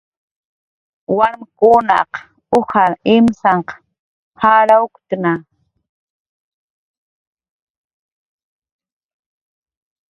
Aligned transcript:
Warmkunaq 1.17 2.11
ujar 2.57 2.91
imsanq 3.15 3.67
jarawuktna 4.39 5.33